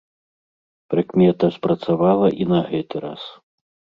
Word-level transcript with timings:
Прыкмета 0.93 1.49
спрацавала 1.59 2.27
і 2.45 2.47
на 2.53 2.59
гэты 2.71 2.95
раз. 3.07 3.23